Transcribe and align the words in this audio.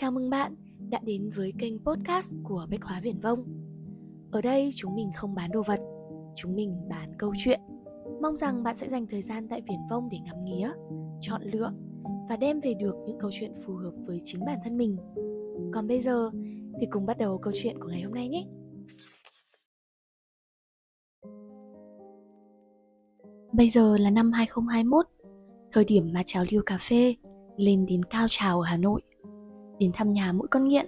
Chào 0.00 0.10
mừng 0.10 0.30
bạn 0.30 0.54
đã 0.90 1.00
đến 1.04 1.30
với 1.34 1.52
kênh 1.58 1.78
podcast 1.84 2.32
của 2.44 2.66
Bách 2.70 2.82
Hóa 2.82 3.00
Viển 3.00 3.20
Vông. 3.20 3.44
Ở 4.30 4.42
đây 4.42 4.70
chúng 4.74 4.94
mình 4.94 5.10
không 5.16 5.34
bán 5.34 5.50
đồ 5.50 5.62
vật, 5.66 5.80
chúng 6.36 6.56
mình 6.56 6.88
bán 6.88 7.12
câu 7.18 7.34
chuyện. 7.38 7.60
Mong 8.22 8.36
rằng 8.36 8.62
bạn 8.62 8.76
sẽ 8.76 8.88
dành 8.88 9.06
thời 9.06 9.22
gian 9.22 9.48
tại 9.48 9.60
Viển 9.68 9.78
Vông 9.90 10.08
để 10.10 10.18
ngắm 10.24 10.44
nghía, 10.44 10.72
chọn 11.20 11.42
lựa 11.42 11.72
và 12.28 12.36
đem 12.36 12.60
về 12.60 12.74
được 12.74 12.94
những 13.06 13.18
câu 13.18 13.30
chuyện 13.32 13.52
phù 13.66 13.74
hợp 13.74 13.92
với 14.06 14.20
chính 14.24 14.44
bản 14.44 14.58
thân 14.64 14.76
mình. 14.76 14.96
Còn 15.72 15.88
bây 15.88 16.00
giờ 16.00 16.30
thì 16.80 16.86
cùng 16.90 17.06
bắt 17.06 17.18
đầu 17.18 17.38
câu 17.38 17.52
chuyện 17.62 17.78
của 17.80 17.88
ngày 17.88 18.02
hôm 18.02 18.14
nay 18.14 18.28
nhé. 18.28 18.46
Bây 23.52 23.68
giờ 23.68 23.96
là 23.98 24.10
năm 24.10 24.32
2021, 24.32 25.06
thời 25.72 25.84
điểm 25.84 26.10
mà 26.14 26.22
trào 26.26 26.44
lưu 26.50 26.62
cà 26.66 26.78
phê 26.88 27.14
lên 27.56 27.86
đến 27.86 28.04
cao 28.04 28.26
trào 28.28 28.60
ở 28.60 28.64
Hà 28.64 28.76
Nội. 28.76 29.02
Đến 29.80 29.90
thăm 29.94 30.12
nhà 30.12 30.32
mỗi 30.32 30.48
con 30.48 30.68
nghiện, 30.68 30.86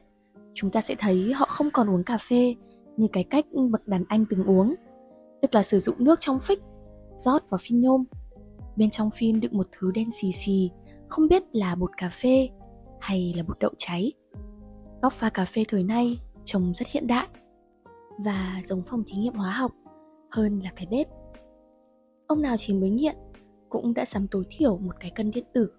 chúng 0.55 0.71
ta 0.71 0.81
sẽ 0.81 0.95
thấy 0.99 1.33
họ 1.33 1.47
không 1.49 1.71
còn 1.71 1.91
uống 1.91 2.05
cà 2.05 2.19
phê 2.19 2.55
như 2.97 3.09
cái 3.13 3.25
cách 3.25 3.47
bậc 3.71 3.89
đàn 3.89 4.05
anh 4.09 4.25
từng 4.31 4.45
uống, 4.45 4.75
tức 5.43 5.55
là 5.55 5.63
sử 5.63 5.79
dụng 5.79 5.97
nước 5.99 6.21
trong 6.21 6.41
phích, 6.41 6.63
rót 7.17 7.51
vào 7.51 7.59
phin 7.63 7.81
nhôm. 7.81 8.05
Bên 8.77 8.91
trong 8.91 9.11
phin 9.11 9.41
đựng 9.41 9.57
một 9.57 9.67
thứ 9.73 9.91
đen 9.95 10.09
xì 10.11 10.33
xì, 10.33 10.71
không 11.09 11.29
biết 11.29 11.43
là 11.53 11.75
bột 11.75 11.91
cà 11.97 12.09
phê 12.09 12.49
hay 13.01 13.35
là 13.37 13.43
bột 13.49 13.59
đậu 13.59 13.71
cháy. 13.79 14.13
Góc 15.03 15.13
pha 15.13 15.31
cà 15.31 15.45
phê 15.45 15.65
thời 15.69 15.85
nay 15.85 16.19
trông 16.45 16.73
rất 16.75 16.89
hiện 16.89 17.07
đại 17.07 17.29
và 18.25 18.61
giống 18.63 18.83
phòng 18.83 19.03
thí 19.07 19.23
nghiệm 19.23 19.35
hóa 19.35 19.51
học 19.51 19.73
hơn 20.31 20.61
là 20.65 20.71
cái 20.77 20.87
bếp. 20.91 21.09
Ông 22.27 22.43
nào 22.43 22.57
chỉ 22.59 22.75
mới 22.75 22.91
nghiện 22.91 23.17
cũng 23.69 23.95
đã 23.95 24.05
sắm 24.05 24.27
tối 24.29 24.45
thiểu 24.51 24.79
một 24.79 24.95
cái 25.01 25.11
cân 25.15 25.31
điện 25.31 25.45
tử, 25.55 25.73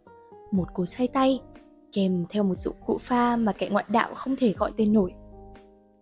một 0.52 0.68
cối 0.74 0.88
xay 0.88 1.08
tay, 1.08 1.42
kèm 1.94 2.26
theo 2.30 2.44
một 2.44 2.54
dụng 2.54 2.76
cụ 2.86 2.98
pha 3.02 3.36
mà 3.36 3.54
kẻ 3.54 3.70
ngoại 3.72 3.86
đạo 3.88 4.14
không 4.16 4.36
thể 4.40 4.54
gọi 4.58 4.72
tên 4.78 4.94
nổi. 4.94 5.14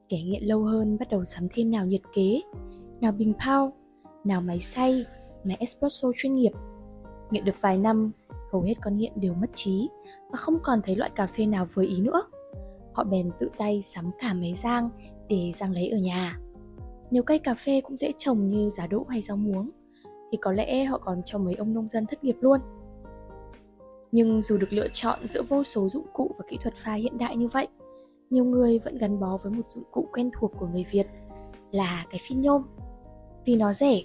Kẻ 0.09 0.21
nghiện 0.21 0.43
lâu 0.43 0.63
hơn 0.63 0.97
bắt 0.99 1.09
đầu 1.09 1.23
sắm 1.23 1.47
thêm 1.53 1.71
nào 1.71 1.85
nhiệt 1.85 2.01
kế, 2.13 2.41
nào 3.01 3.11
bình 3.11 3.33
pao, 3.45 3.73
nào 4.23 4.41
máy 4.41 4.59
xay, 4.59 5.05
máy 5.43 5.57
espresso 5.59 6.09
chuyên 6.17 6.35
nghiệp. 6.35 6.51
Nghiện 7.31 7.45
được 7.45 7.61
vài 7.61 7.77
năm, 7.77 8.11
hầu 8.51 8.61
hết 8.61 8.73
con 8.81 8.97
nghiện 8.97 9.11
đều 9.15 9.33
mất 9.33 9.49
trí 9.53 9.89
và 10.31 10.37
không 10.37 10.57
còn 10.63 10.81
thấy 10.81 10.95
loại 10.95 11.11
cà 11.15 11.27
phê 11.27 11.45
nào 11.45 11.65
vừa 11.73 11.83
ý 11.83 12.01
nữa. 12.01 12.21
Họ 12.93 13.03
bèn 13.03 13.31
tự 13.39 13.49
tay 13.57 13.81
sắm 13.81 14.11
cả 14.19 14.33
máy 14.33 14.53
rang 14.55 14.89
để 15.29 15.51
rang 15.55 15.71
lấy 15.71 15.89
ở 15.89 15.97
nhà. 15.97 16.39
Nếu 17.11 17.23
cây 17.23 17.39
cà 17.39 17.55
phê 17.55 17.81
cũng 17.81 17.97
dễ 17.97 18.11
trồng 18.17 18.47
như 18.47 18.69
giá 18.69 18.87
đỗ 18.87 19.05
hay 19.09 19.21
rau 19.21 19.37
muống, 19.37 19.69
thì 20.31 20.37
có 20.41 20.51
lẽ 20.51 20.85
họ 20.85 20.97
còn 20.97 21.21
cho 21.25 21.37
mấy 21.37 21.55
ông 21.55 21.73
nông 21.73 21.87
dân 21.87 22.05
thất 22.05 22.23
nghiệp 22.23 22.35
luôn. 22.39 22.59
Nhưng 24.11 24.41
dù 24.41 24.57
được 24.57 24.73
lựa 24.73 24.87
chọn 24.87 25.27
giữa 25.27 25.41
vô 25.41 25.63
số 25.63 25.89
dụng 25.89 26.05
cụ 26.13 26.35
và 26.37 26.45
kỹ 26.47 26.57
thuật 26.61 26.75
pha 26.75 26.93
hiện 26.93 27.17
đại 27.17 27.37
như 27.37 27.47
vậy, 27.47 27.67
nhiều 28.29 28.45
người 28.45 28.79
vẫn 28.79 28.97
gắn 28.97 29.19
bó 29.19 29.37
với 29.43 29.51
một 29.51 29.63
dụng 29.69 29.83
cụ 29.91 30.07
quen 30.13 30.29
thuộc 30.33 30.51
của 30.57 30.67
người 30.67 30.85
Việt 30.91 31.07
là 31.71 32.05
cái 32.09 32.19
phin 32.27 32.41
nhôm. 32.41 32.63
Vì 33.45 33.55
nó 33.55 33.73
rẻ, 33.73 34.01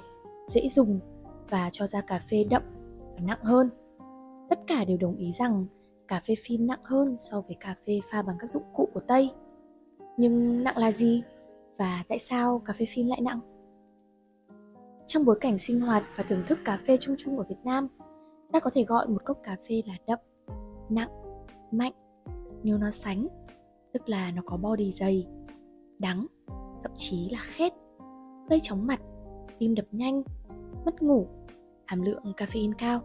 dễ 0.47 0.69
dùng 0.69 1.01
và 1.51 1.69
cho 1.73 1.87
ra 1.87 2.01
cà 2.01 2.19
phê 2.31 2.45
đậm 2.51 2.63
và 3.15 3.21
nặng 3.23 3.43
hơn. 3.43 3.71
Tất 4.51 4.61
cả 4.67 4.85
đều 4.85 4.97
đồng 4.97 5.17
ý 5.17 5.33
rằng 5.33 5.67
cà 6.09 6.21
phê 6.21 6.35
phin 6.47 6.67
nặng 6.67 6.81
hơn 6.85 7.17
so 7.19 7.41
với 7.41 7.57
cà 7.61 7.75
phê 7.87 8.01
pha 8.11 8.23
bằng 8.23 8.37
các 8.39 8.51
dụng 8.51 8.63
cụ 8.75 8.89
của 8.95 9.01
Tây. 9.01 9.31
Nhưng 10.17 10.65
nặng 10.65 10.79
là 10.79 10.93
gì? 10.93 11.23
Và 11.79 12.05
tại 12.09 12.19
sao 12.19 12.63
cà 12.65 12.73
phê 12.73 12.85
phin 12.89 13.09
lại 13.09 13.21
nặng? 13.21 13.41
Trong 15.07 15.25
bối 15.25 15.39
cảnh 15.41 15.59
sinh 15.59 15.81
hoạt 15.81 16.05
và 16.17 16.25
thưởng 16.29 16.43
thức 16.47 16.59
cà 16.65 16.79
phê 16.87 16.97
chung 16.97 17.15
chung 17.19 17.39
ở 17.39 17.45
Việt 17.49 17.61
Nam, 17.65 17.89
ta 18.57 18.61
có 18.61 18.71
thể 18.71 18.85
gọi 18.85 19.09
một 19.09 19.25
cốc 19.25 19.39
cà 19.43 19.57
phê 19.69 19.83
là 19.87 19.95
đậm, 20.07 20.19
nặng, 20.89 21.11
mạnh 21.73 21.93
nếu 22.63 22.79
nó 22.79 22.91
sánh, 22.91 23.27
tức 23.93 24.09
là 24.09 24.31
nó 24.31 24.43
có 24.45 24.57
body 24.57 24.91
dày, 24.91 25.27
đắng, 25.99 26.27
thậm 26.83 26.93
chí 26.95 27.29
là 27.31 27.39
khét, 27.43 27.73
gây 28.49 28.59
chóng 28.63 28.87
mặt, 28.87 29.01
tim 29.59 29.75
đập 29.75 29.85
nhanh, 29.93 30.23
mất 30.85 31.03
ngủ, 31.03 31.27
hàm 31.87 32.03
lượng 32.03 32.23
caffeine 32.37 32.73
cao. 32.79 33.01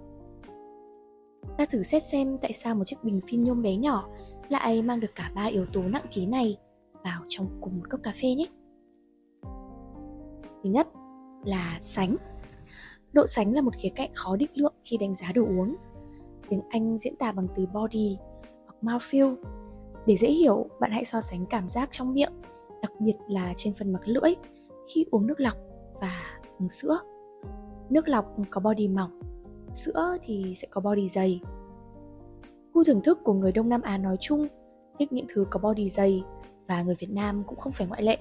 Ta 1.58 1.66
thử 1.66 1.84
xét 1.84 2.04
xem 2.04 2.38
tại 2.42 2.54
sao 2.54 2.76
một 2.76 2.84
chiếc 2.86 3.04
bình 3.04 3.20
phin 3.28 3.44
nhôm 3.44 3.62
bé 3.62 3.76
nhỏ 3.76 4.10
lại 4.50 4.82
mang 4.82 5.00
được 5.00 5.12
cả 5.16 5.32
ba 5.36 5.44
yếu 5.44 5.66
tố 5.74 5.82
nặng 5.82 6.06
ký 6.12 6.26
này 6.26 6.58
vào 7.04 7.24
trong 7.28 7.48
cùng 7.62 7.78
một 7.78 7.86
cốc 7.90 8.00
cà 8.04 8.14
phê 8.22 8.36
nhé. 8.36 8.46
Thứ 10.64 10.70
nhất 10.70 10.88
là 11.46 11.80
sánh. 11.82 12.16
Độ 13.14 13.26
sánh 13.26 13.54
là 13.54 13.62
một 13.62 13.76
khía 13.76 13.90
cạnh 13.96 14.10
khó 14.14 14.36
định 14.36 14.50
lượng 14.54 14.74
khi 14.84 14.98
đánh 14.98 15.16
giá 15.16 15.32
đồ 15.36 15.44
uống. 15.44 15.76
Tiếng 16.50 16.62
Anh 16.70 16.98
diễn 16.98 17.16
tả 17.16 17.32
bằng 17.32 17.48
từ 17.56 17.66
body 17.74 18.18
hoặc 18.66 18.76
mouthfeel. 18.82 19.36
Để 20.06 20.16
dễ 20.16 20.32
hiểu, 20.32 20.66
bạn 20.80 20.92
hãy 20.92 21.06
so 21.06 21.22
sánh 21.22 21.46
cảm 21.46 21.70
giác 21.70 21.90
trong 21.92 22.14
miệng, 22.14 22.34
đặc 22.82 22.92
biệt 23.00 23.16
là 23.28 23.54
trên 23.56 23.74
phần 23.74 23.94
mặt 23.94 24.02
lưỡi 24.06 24.36
khi 24.94 25.06
uống 25.12 25.28
nước 25.28 25.40
lọc 25.40 25.58
và 26.02 26.40
uống 26.60 26.70
sữa. 26.70 27.00
Nước 27.90 28.10
lọc 28.10 28.26
có 28.50 28.62
body 28.62 28.88
mỏng, 28.88 29.20
sữa 29.74 30.18
thì 30.24 30.54
sẽ 30.56 30.68
có 30.72 30.82
body 30.82 31.08
dày. 31.08 31.42
Gu 32.74 32.84
thưởng 32.84 33.02
thức 33.02 33.20
của 33.24 33.34
người 33.34 33.52
Đông 33.52 33.70
Nam 33.70 33.82
Á 33.82 33.98
nói 33.98 34.18
chung 34.20 34.48
thích 35.00 35.14
những 35.14 35.26
thứ 35.34 35.46
có 35.50 35.60
body 35.60 35.90
dày 35.90 36.24
và 36.68 36.84
người 36.84 36.96
Việt 37.00 37.10
Nam 37.12 37.44
cũng 37.48 37.60
không 37.60 37.72
phải 37.72 37.88
ngoại 37.88 38.04
lệ. 38.04 38.18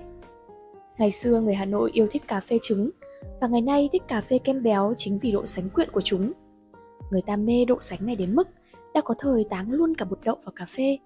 Ngày 0.98 1.10
xưa 1.10 1.40
người 1.40 1.54
Hà 1.54 1.64
Nội 1.64 1.90
yêu 1.92 2.06
thích 2.10 2.22
cà 2.28 2.40
phê 2.40 2.58
trứng 2.62 2.90
và 3.40 3.48
ngày 3.48 3.60
nay 3.60 3.88
thích 3.92 4.02
cà 4.08 4.20
phê 4.20 4.38
kem 4.38 4.62
béo 4.62 4.92
chính 4.96 5.18
vì 5.18 5.32
độ 5.32 5.46
sánh 5.46 5.68
quyện 5.68 5.90
của 5.90 6.00
chúng. 6.00 6.32
Người 7.10 7.22
ta 7.22 7.36
mê 7.36 7.64
độ 7.64 7.76
sánh 7.80 8.06
này 8.06 8.16
đến 8.16 8.34
mức 8.34 8.48
đã 8.94 9.00
có 9.00 9.14
thời 9.18 9.44
táng 9.50 9.72
luôn 9.72 9.94
cả 9.94 10.04
bột 10.04 10.18
đậu 10.24 10.36
vào 10.44 10.52
cà 10.56 10.66
phê. 10.76 10.98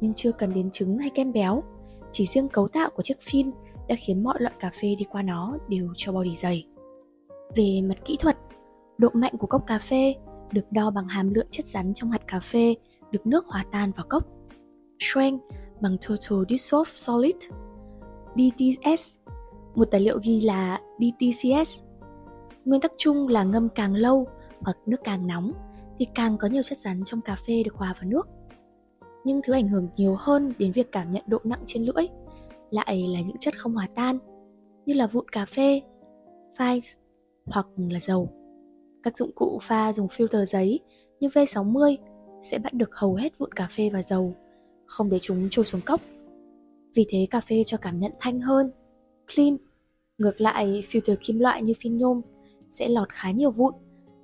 Nhưng 0.00 0.14
chưa 0.14 0.32
cần 0.32 0.52
đến 0.52 0.70
trứng 0.70 0.98
hay 0.98 1.10
kem 1.10 1.32
béo, 1.32 1.62
chỉ 2.10 2.26
riêng 2.26 2.48
cấu 2.48 2.68
tạo 2.68 2.90
của 2.90 3.02
chiếc 3.02 3.20
phin 3.20 3.50
đã 3.88 3.94
khiến 3.98 4.22
mọi 4.22 4.36
loại 4.40 4.54
cà 4.60 4.70
phê 4.80 4.94
đi 4.98 5.04
qua 5.10 5.22
nó 5.22 5.58
đều 5.68 5.88
cho 5.96 6.12
body 6.12 6.34
dày. 6.36 6.66
Về 7.54 7.80
mặt 7.84 7.98
kỹ 8.04 8.16
thuật, 8.20 8.36
độ 8.98 9.08
mạnh 9.12 9.32
của 9.38 9.46
cốc 9.46 9.66
cà 9.66 9.78
phê 9.78 10.14
được 10.52 10.72
đo 10.72 10.90
bằng 10.90 11.08
hàm 11.08 11.34
lượng 11.34 11.46
chất 11.50 11.64
rắn 11.64 11.94
trong 11.94 12.10
hạt 12.10 12.22
cà 12.26 12.40
phê 12.40 12.74
được 13.10 13.26
nước 13.26 13.46
hòa 13.46 13.64
tan 13.72 13.92
vào 13.96 14.06
cốc. 14.08 14.24
Strength 14.98 15.44
bằng 15.80 15.96
Total 16.08 16.38
Dissolved 16.48 16.94
Solid 16.94 17.36
DTS 18.34 19.16
một 19.74 19.88
tài 19.90 20.00
liệu 20.00 20.18
ghi 20.22 20.40
là 20.40 20.80
DTCS. 20.98 21.80
Nguyên 22.64 22.80
tắc 22.80 22.92
chung 22.96 23.28
là 23.28 23.44
ngâm 23.44 23.68
càng 23.68 23.94
lâu 23.94 24.26
hoặc 24.60 24.76
nước 24.86 25.00
càng 25.04 25.26
nóng 25.26 25.52
thì 25.98 26.06
càng 26.14 26.38
có 26.38 26.48
nhiều 26.48 26.62
chất 26.62 26.78
rắn 26.78 27.04
trong 27.04 27.20
cà 27.20 27.36
phê 27.46 27.62
được 27.62 27.74
hòa 27.74 27.94
vào 28.00 28.10
nước. 28.10 28.28
Nhưng 29.24 29.40
thứ 29.44 29.52
ảnh 29.52 29.68
hưởng 29.68 29.88
nhiều 29.96 30.16
hơn 30.18 30.52
đến 30.58 30.72
việc 30.72 30.92
cảm 30.92 31.12
nhận 31.12 31.22
độ 31.26 31.38
nặng 31.44 31.62
trên 31.66 31.84
lưỡi 31.84 32.06
lại 32.70 33.08
là 33.08 33.20
những 33.20 33.36
chất 33.38 33.58
không 33.58 33.74
hòa 33.74 33.86
tan 33.94 34.18
như 34.86 34.94
là 34.94 35.06
vụn 35.06 35.28
cà 35.28 35.46
phê, 35.46 35.80
phai 36.56 36.80
hoặc 37.46 37.66
là 37.76 37.98
dầu. 38.00 38.28
Các 39.02 39.16
dụng 39.16 39.30
cụ 39.34 39.58
pha 39.62 39.92
dùng 39.92 40.06
filter 40.06 40.44
giấy 40.44 40.80
như 41.20 41.28
V60 41.28 41.96
sẽ 42.40 42.58
bắt 42.58 42.72
được 42.72 42.94
hầu 42.94 43.14
hết 43.14 43.38
vụn 43.38 43.52
cà 43.52 43.68
phê 43.70 43.90
và 43.92 44.02
dầu, 44.02 44.34
không 44.86 45.10
để 45.10 45.18
chúng 45.22 45.48
trôi 45.50 45.64
xuống 45.64 45.80
cốc. 45.80 46.00
Vì 46.94 47.06
thế 47.08 47.26
cà 47.30 47.40
phê 47.40 47.62
cho 47.64 47.76
cảm 47.76 48.00
nhận 48.00 48.12
thanh 48.20 48.40
hơn, 48.40 48.70
clean 49.34 49.56
Ngược 50.18 50.40
lại, 50.40 50.82
filter 50.84 51.16
kim 51.20 51.38
loại 51.38 51.62
như 51.62 51.72
phin 51.80 51.98
nhôm 51.98 52.20
sẽ 52.70 52.88
lọt 52.88 53.08
khá 53.08 53.30
nhiều 53.30 53.50
vụn 53.50 53.74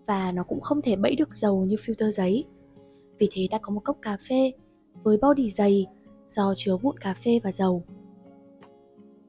và 0.07 0.33
nó 0.33 0.43
cũng 0.43 0.61
không 0.61 0.83
thể 0.83 0.97
bẫy 0.97 1.15
được 1.15 1.35
dầu 1.35 1.65
như 1.65 1.77
filter 1.77 2.11
giấy. 2.11 2.45
Vì 3.19 3.29
thế 3.33 3.49
ta 3.51 3.59
có 3.59 3.73
một 3.73 3.81
cốc 3.85 3.99
cà 4.03 4.17
phê 4.29 4.53
với 5.03 5.19
body 5.23 5.51
dày 5.51 5.87
do 6.27 6.53
chứa 6.57 6.77
vụn 6.77 6.99
cà 6.99 7.15
phê 7.15 7.41
và 7.43 7.53
dầu. 7.53 7.85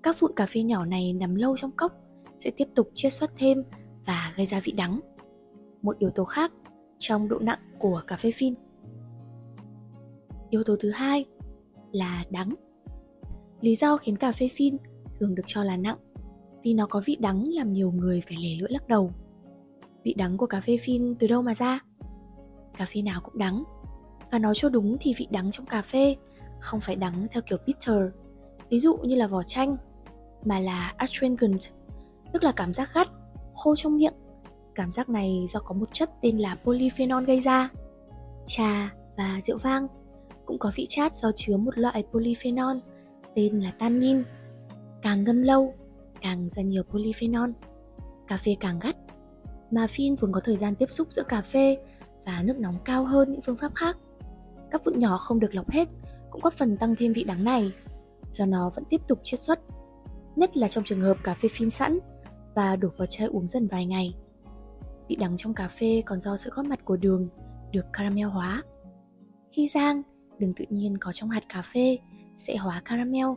Các 0.04 0.20
vụn 0.20 0.32
cà 0.36 0.46
phê 0.46 0.62
nhỏ 0.62 0.86
này 0.86 1.14
nằm 1.14 1.36
lâu 1.36 1.58
trong 1.58 1.72
cốc 1.72 1.92
sẽ 2.38 2.52
tiếp 2.58 2.68
tục 2.76 2.90
chiết 2.94 3.14
xuất 3.14 3.32
thêm 3.38 3.64
và 4.06 4.34
gây 4.38 4.46
ra 4.46 4.60
vị 4.64 4.72
đắng. 4.72 5.00
Một 5.82 6.00
yếu 6.00 6.10
tố 6.10 6.26
khác 6.26 6.52
trong 6.98 7.28
độ 7.28 7.40
nặng 7.40 7.60
của 7.80 8.02
cà 8.08 8.18
phê 8.18 8.32
phin. 8.32 8.54
Yếu 10.50 10.64
tố 10.64 10.76
thứ 10.80 10.92
hai 10.92 11.26
là 11.92 12.26
đắng. 12.30 12.56
Lý 13.62 13.76
do 13.76 13.98
khiến 13.98 14.18
cà 14.18 14.32
phê 14.32 14.48
phin 14.48 14.78
thường 15.20 15.36
được 15.36 15.44
cho 15.48 15.64
là 15.64 15.78
nặng 15.78 15.98
vì 16.64 16.74
nó 16.74 16.88
có 16.90 17.02
vị 17.06 17.18
đắng 17.20 17.44
làm 17.48 17.74
nhiều 17.74 17.92
người 17.92 18.22
phải 18.22 18.38
lè 18.42 18.50
lưỡi 18.60 18.70
lắc 18.72 18.88
đầu. 18.88 19.12
Vị 20.04 20.14
đắng 20.18 20.38
của 20.38 20.46
cà 20.46 20.62
phê 20.62 20.78
phin 20.78 21.16
từ 21.16 21.28
đâu 21.28 21.42
mà 21.42 21.54
ra? 21.54 21.80
Cà 22.78 22.86
phê 22.86 23.02
nào 23.02 23.22
cũng 23.24 23.38
đắng. 23.38 23.64
Và 24.32 24.40
nói 24.40 24.54
cho 24.56 24.70
đúng 24.70 24.98
thì 25.00 25.14
vị 25.18 25.28
đắng 25.32 25.52
trong 25.52 25.66
cà 25.66 25.82
phê 25.82 26.16
không 26.60 26.80
phải 26.80 26.96
đắng 26.96 27.28
theo 27.32 27.44
kiểu 27.50 27.58
bitter, 27.66 28.12
ví 28.70 28.80
dụ 28.80 28.98
như 28.98 29.16
là 29.16 29.28
vỏ 29.28 29.44
chanh, 29.44 29.78
mà 30.46 30.60
là 30.60 30.94
astringent, 30.98 31.60
tức 32.34 32.44
là 32.44 32.52
cảm 32.52 32.74
giác 32.74 32.94
gắt, 32.94 33.08
khô 33.54 33.76
trong 33.76 33.98
miệng. 33.98 34.14
Cảm 34.76 34.92
giác 34.92 35.10
này 35.10 35.46
do 35.50 35.60
có 35.60 35.74
một 35.74 35.90
chất 35.92 36.10
tên 36.22 36.38
là 36.38 36.56
polyphenol 36.64 37.26
gây 37.26 37.40
ra. 37.40 37.70
Trà 38.46 38.94
và 39.18 39.42
rượu 39.44 39.58
vang 39.58 39.88
cũng 40.46 40.60
có 40.60 40.72
vị 40.76 40.86
chát 40.90 41.14
do 41.14 41.32
chứa 41.36 41.58
một 41.58 41.78
loại 41.78 42.04
polyphenol 42.12 42.78
tên 43.36 43.60
là 43.60 43.72
tannin. 43.80 44.24
Càng 45.06 45.24
ngâm 45.24 45.42
lâu 45.42 45.74
càng 46.22 46.50
ra 46.50 46.64
nhiều 46.64 46.84
polyphenol. 46.84 47.50
Cà 48.28 48.38
phê 48.38 48.56
càng 48.60 48.80
gắt. 48.80 48.96
Mà 49.72 49.88
phin 49.88 50.16
vốn 50.16 50.32
có 50.32 50.40
thời 50.44 50.58
gian 50.58 50.76
tiếp 50.76 50.92
xúc 50.92 51.08
giữa 51.12 51.24
cà 51.24 51.42
phê 51.42 51.78
và 52.26 52.44
nước 52.44 52.60
nóng 52.60 52.78
cao 52.86 53.06
hơn 53.06 53.32
những 53.32 53.42
phương 53.42 53.58
pháp 53.58 53.76
khác. 53.76 53.98
Các 54.72 54.86
vụn 54.86 55.00
nhỏ 55.00 55.18
không 55.18 55.40
được 55.40 55.56
lọc 55.56 55.70
hết 55.70 55.88
cũng 56.30 56.42
góp 56.42 56.54
phần 56.54 56.78
tăng 56.78 56.96
thêm 56.96 57.14
vị 57.14 57.24
đắng 57.24 57.44
này 57.44 57.72
do 58.32 58.46
nó 58.46 58.70
vẫn 58.76 58.84
tiếp 58.90 59.02
tục 59.08 59.20
chiết 59.24 59.40
xuất, 59.40 59.60
nhất 60.36 60.58
là 60.58 60.68
trong 60.68 60.84
trường 60.84 61.02
hợp 61.02 61.18
cà 61.24 61.36
phê 61.42 61.50
phin 61.52 61.70
sẵn 61.70 62.00
và 62.56 62.76
đổ 62.76 62.90
vào 62.98 63.06
chai 63.06 63.28
uống 63.28 63.48
dần 63.48 63.68
vài 63.68 63.86
ngày. 63.86 64.16
Vị 65.08 65.16
đắng 65.16 65.38
trong 65.38 65.54
cà 65.54 65.68
phê 65.68 66.04
còn 66.06 66.20
do 66.20 66.38
sự 66.38 66.50
góp 66.54 66.66
mặt 66.66 66.80
của 66.86 66.98
đường 66.98 67.30
được 67.72 67.86
caramel 67.94 68.28
hóa. 68.28 68.64
Khi 69.52 69.68
rang, 69.68 70.02
đường 70.40 70.54
tự 70.56 70.66
nhiên 70.70 70.98
có 70.98 71.12
trong 71.12 71.30
hạt 71.30 71.44
cà 71.50 71.62
phê 71.62 71.98
sẽ 72.36 72.58
hóa 72.58 72.82
caramel 72.86 73.28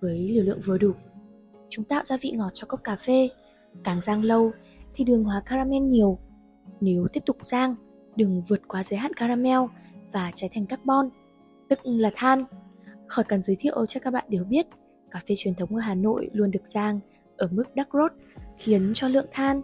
với 0.00 0.28
liều 0.30 0.44
lượng 0.44 0.60
vừa 0.64 0.78
đủ. 0.78 0.92
Chúng 1.68 1.84
tạo 1.84 2.04
ra 2.04 2.16
vị 2.20 2.30
ngọt 2.30 2.50
cho 2.54 2.66
cốc 2.66 2.80
cà 2.84 2.96
phê. 2.96 3.28
Càng 3.84 4.00
rang 4.00 4.22
lâu 4.22 4.52
thì 4.94 5.04
đường 5.04 5.24
hóa 5.24 5.42
caramel 5.46 5.82
nhiều. 5.82 6.18
Nếu 6.80 7.06
tiếp 7.12 7.22
tục 7.26 7.36
rang, 7.42 7.74
đường 8.16 8.42
vượt 8.48 8.60
quá 8.68 8.82
giới 8.82 8.98
hạn 8.98 9.12
caramel 9.14 9.60
và 10.12 10.30
trở 10.34 10.46
thành 10.52 10.66
carbon, 10.66 11.08
tức 11.68 11.78
là 11.84 12.10
than. 12.14 12.44
Khỏi 13.06 13.24
cần 13.28 13.42
giới 13.42 13.56
thiệu 13.58 13.86
cho 13.86 14.00
các 14.00 14.10
bạn 14.10 14.24
đều 14.28 14.44
biết, 14.44 14.66
cà 15.10 15.20
phê 15.28 15.34
truyền 15.38 15.54
thống 15.54 15.74
ở 15.76 15.80
Hà 15.80 15.94
Nội 15.94 16.30
luôn 16.32 16.50
được 16.50 16.66
rang 16.66 17.00
ở 17.36 17.48
mức 17.52 17.64
dark 17.76 17.88
roast, 17.92 18.12
khiến 18.58 18.90
cho 18.94 19.08
lượng 19.08 19.26
than 19.30 19.62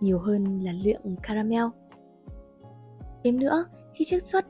nhiều 0.00 0.18
hơn 0.18 0.60
là 0.60 0.72
lượng 0.84 1.16
caramel. 1.22 1.64
Thêm 3.24 3.38
nữa, 3.38 3.64
khi 3.94 4.04
chiết 4.04 4.26
xuất, 4.26 4.46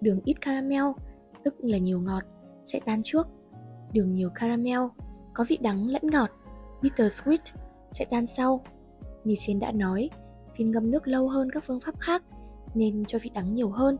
đường 0.00 0.20
ít 0.24 0.40
caramel, 0.40 0.84
tức 1.44 1.54
là 1.58 1.78
nhiều 1.78 2.00
ngọt, 2.00 2.22
sẽ 2.64 2.80
tan 2.84 3.00
trước. 3.04 3.26
Đường 3.92 4.14
nhiều 4.14 4.30
caramel, 4.30 4.80
có 5.34 5.44
vị 5.48 5.58
đắng 5.60 5.88
lẫn 5.88 6.02
ngọt, 6.02 6.30
bitter 6.82 7.20
sweet, 7.20 7.38
sẽ 7.90 8.04
tan 8.04 8.26
sau. 8.26 8.60
Như 9.24 9.34
trên 9.38 9.60
đã 9.60 9.72
nói, 9.72 10.10
phin 10.54 10.70
ngâm 10.70 10.90
nước 10.90 11.08
lâu 11.08 11.28
hơn 11.28 11.50
các 11.50 11.64
phương 11.66 11.80
pháp 11.80 11.98
khác 11.98 12.22
nên 12.74 13.04
cho 13.04 13.18
vị 13.22 13.30
đắng 13.34 13.54
nhiều 13.54 13.70
hơn. 13.70 13.98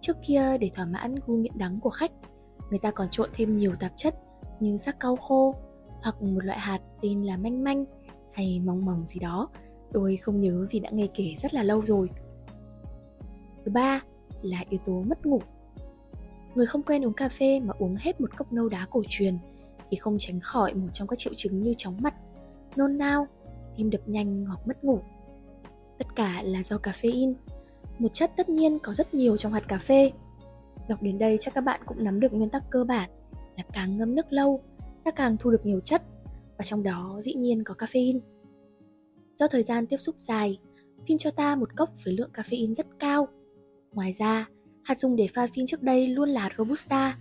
Trước 0.00 0.16
kia 0.26 0.58
để 0.58 0.70
thỏa 0.74 0.84
mãn 0.84 1.14
gu 1.26 1.36
nghiện 1.36 1.58
đắng 1.58 1.80
của 1.80 1.90
khách, 1.90 2.12
người 2.70 2.78
ta 2.78 2.90
còn 2.90 3.08
trộn 3.10 3.30
thêm 3.32 3.56
nhiều 3.56 3.74
tạp 3.80 3.92
chất 3.96 4.14
như 4.60 4.76
sắc 4.76 5.00
cau 5.00 5.16
khô 5.16 5.54
hoặc 6.02 6.22
một 6.22 6.44
loại 6.44 6.58
hạt 6.58 6.80
tên 7.02 7.22
là 7.22 7.36
manh 7.36 7.64
manh 7.64 7.84
hay 8.32 8.60
mong 8.64 8.84
mỏng 8.84 9.06
gì 9.06 9.20
đó. 9.20 9.48
Tôi 9.92 10.16
không 10.16 10.40
nhớ 10.40 10.66
vì 10.70 10.80
đã 10.80 10.90
nghe 10.90 11.06
kể 11.14 11.34
rất 11.38 11.54
là 11.54 11.62
lâu 11.62 11.82
rồi. 11.84 12.10
Thứ 13.64 13.72
ba 13.72 14.00
là 14.42 14.64
yếu 14.68 14.80
tố 14.84 15.02
mất 15.02 15.26
ngủ. 15.26 15.40
Người 16.54 16.66
không 16.66 16.82
quen 16.82 17.04
uống 17.04 17.12
cà 17.12 17.28
phê 17.28 17.60
mà 17.60 17.74
uống 17.78 17.96
hết 17.96 18.20
một 18.20 18.36
cốc 18.36 18.52
nâu 18.52 18.68
đá 18.68 18.86
cổ 18.90 19.02
truyền 19.08 19.38
thì 19.90 19.96
không 19.96 20.16
tránh 20.18 20.40
khỏi 20.40 20.74
một 20.74 20.88
trong 20.92 21.08
các 21.08 21.18
triệu 21.18 21.32
chứng 21.36 21.60
như 21.60 21.74
chóng 21.76 21.96
mặt, 22.00 22.14
nôn 22.76 22.98
nao, 22.98 23.26
tim 23.76 23.90
đập 23.90 24.00
nhanh 24.06 24.44
hoặc 24.46 24.66
mất 24.66 24.84
ngủ. 24.84 25.00
Tất 25.98 26.06
cả 26.16 26.42
là 26.42 26.62
do 26.62 26.76
caffeine, 26.76 27.34
một 27.98 28.08
chất 28.12 28.30
tất 28.36 28.48
nhiên 28.48 28.78
có 28.78 28.92
rất 28.92 29.14
nhiều 29.14 29.36
trong 29.36 29.52
hạt 29.52 29.68
cà 29.68 29.78
phê. 29.78 30.12
Đọc 30.88 31.02
đến 31.02 31.18
đây 31.18 31.36
chắc 31.40 31.54
các 31.54 31.60
bạn 31.60 31.80
cũng 31.86 32.04
nắm 32.04 32.20
được 32.20 32.32
nguyên 32.32 32.50
tắc 32.50 32.70
cơ 32.70 32.84
bản 32.84 33.10
là 33.56 33.64
càng 33.72 33.98
ngâm 33.98 34.14
nước 34.14 34.32
lâu, 34.32 34.60
ta 35.04 35.10
càng 35.10 35.36
thu 35.36 35.50
được 35.50 35.66
nhiều 35.66 35.80
chất 35.80 36.02
và 36.58 36.64
trong 36.64 36.82
đó 36.82 37.20
dĩ 37.22 37.34
nhiên 37.34 37.64
có 37.64 37.74
caffeine. 37.74 38.20
Do 39.36 39.46
thời 39.46 39.62
gian 39.62 39.86
tiếp 39.86 39.96
xúc 39.96 40.14
dài, 40.18 40.58
phin 41.06 41.18
cho 41.18 41.30
ta 41.30 41.56
một 41.56 41.76
cốc 41.76 41.90
với 42.04 42.14
lượng 42.14 42.30
caffeine 42.32 42.74
rất 42.74 42.86
cao. 42.98 43.28
Ngoài 43.92 44.12
ra, 44.12 44.48
hạt 44.88 44.98
dùng 44.98 45.16
để 45.16 45.26
pha 45.34 45.46
phin 45.46 45.66
trước 45.66 45.82
đây 45.82 46.06
luôn 46.06 46.28
là 46.28 46.40
hạt 46.40 46.50
Robusta, 46.58 47.18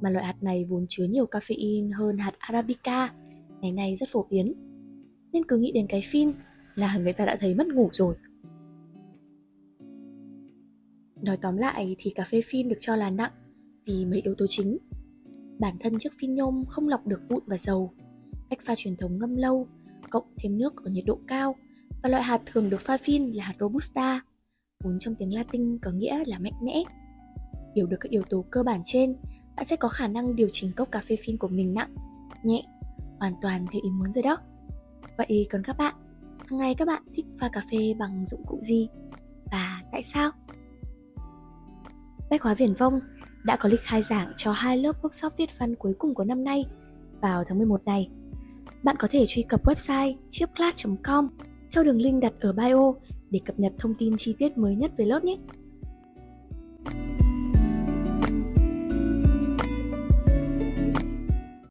mà 0.00 0.10
loại 0.10 0.26
hạt 0.26 0.42
này 0.42 0.64
vốn 0.68 0.84
chứa 0.88 1.04
nhiều 1.04 1.26
caffeine 1.26 1.92
hơn 1.98 2.18
hạt 2.18 2.32
Arabica, 2.38 3.12
ngày 3.60 3.72
nay 3.72 3.96
rất 3.96 4.08
phổ 4.08 4.26
biến. 4.30 4.54
Nên 5.32 5.44
cứ 5.44 5.58
nghĩ 5.58 5.72
đến 5.72 5.86
cái 5.88 6.00
phin 6.10 6.32
là 6.74 6.98
người 6.98 7.12
ta 7.12 7.24
đã 7.24 7.36
thấy 7.40 7.54
mất 7.54 7.66
ngủ 7.66 7.88
rồi. 7.92 8.14
Nói 11.22 11.36
tóm 11.42 11.56
lại 11.56 11.96
thì 11.98 12.10
cà 12.10 12.24
phê 12.24 12.40
phin 12.44 12.68
được 12.68 12.76
cho 12.78 12.96
là 12.96 13.10
nặng 13.10 13.32
vì 13.86 14.04
mấy 14.04 14.20
yếu 14.20 14.34
tố 14.34 14.46
chính. 14.48 14.78
Bản 15.58 15.76
thân 15.80 15.98
chiếc 15.98 16.12
phin 16.18 16.34
nhôm 16.34 16.64
không 16.68 16.88
lọc 16.88 17.06
được 17.06 17.20
vụn 17.28 17.42
và 17.46 17.58
dầu, 17.58 17.92
cách 18.50 18.58
pha 18.62 18.74
truyền 18.76 18.96
thống 18.96 19.18
ngâm 19.18 19.36
lâu, 19.36 19.68
cộng 20.10 20.26
thêm 20.36 20.58
nước 20.58 20.84
ở 20.84 20.90
nhiệt 20.90 21.04
độ 21.06 21.18
cao 21.26 21.56
và 22.02 22.08
loại 22.08 22.22
hạt 22.22 22.42
thường 22.46 22.70
được 22.70 22.80
pha 22.80 22.96
phin 22.96 23.32
là 23.32 23.44
hạt 23.44 23.54
Robusta, 23.60 24.20
vốn 24.84 24.98
trong 24.98 25.14
tiếng 25.14 25.34
Latin 25.34 25.78
có 25.78 25.90
nghĩa 25.90 26.22
là 26.26 26.38
mạnh 26.38 26.64
mẽ. 26.64 26.82
Hiểu 27.76 27.86
được 27.86 27.96
các 28.00 28.10
yếu 28.10 28.22
tố 28.30 28.44
cơ 28.50 28.62
bản 28.62 28.80
trên, 28.84 29.16
bạn 29.56 29.66
sẽ 29.66 29.76
có 29.76 29.88
khả 29.88 30.08
năng 30.08 30.36
điều 30.36 30.48
chỉnh 30.52 30.72
cốc 30.76 30.90
cà 30.90 31.00
phê 31.08 31.16
phin 31.24 31.36
của 31.38 31.48
mình 31.48 31.74
nặng, 31.74 31.94
nhẹ, 32.42 32.62
hoàn 33.18 33.32
toàn 33.42 33.66
theo 33.72 33.82
ý 33.82 33.90
muốn 33.90 34.12
rồi 34.12 34.22
đó. 34.22 34.36
Vậy 35.18 35.48
còn 35.50 35.62
các 35.62 35.76
bạn, 35.76 35.94
hàng 36.46 36.58
ngày 36.58 36.74
các 36.74 36.88
bạn 36.88 37.02
thích 37.14 37.26
pha 37.40 37.48
cà 37.48 37.62
phê 37.70 37.94
bằng 37.98 38.26
dụng 38.26 38.44
cụ 38.46 38.58
gì 38.62 38.88
và 39.52 39.82
tại 39.92 40.02
sao? 40.02 40.30
Bách 42.30 42.42
hóa 42.42 42.54
Viển 42.54 42.74
Vông 42.74 43.00
đã 43.44 43.56
có 43.56 43.68
lịch 43.68 43.80
khai 43.80 44.02
giảng 44.02 44.32
cho 44.36 44.52
hai 44.52 44.78
lớp 44.78 45.02
workshop 45.02 45.30
viết 45.36 45.58
văn 45.58 45.74
cuối 45.74 45.94
cùng 45.98 46.14
của 46.14 46.24
năm 46.24 46.44
nay 46.44 46.64
vào 47.20 47.44
tháng 47.44 47.58
11 47.58 47.84
này. 47.84 48.08
Bạn 48.82 48.96
có 48.98 49.08
thể 49.10 49.24
truy 49.26 49.42
cập 49.42 49.64
website 49.64 50.16
chipclass.com 50.30 51.28
theo 51.72 51.84
đường 51.84 52.00
link 52.00 52.22
đặt 52.22 52.32
ở 52.40 52.52
bio 52.52 52.92
để 53.30 53.40
cập 53.44 53.58
nhật 53.58 53.72
thông 53.78 53.94
tin 53.98 54.14
chi 54.16 54.34
tiết 54.38 54.58
mới 54.58 54.76
nhất 54.76 54.90
về 54.96 55.04
lớp 55.04 55.24
nhé. 55.24 55.36